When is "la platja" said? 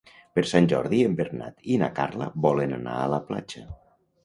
3.15-3.65